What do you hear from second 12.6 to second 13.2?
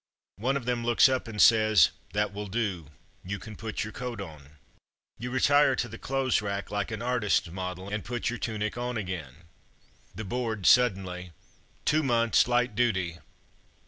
duty!"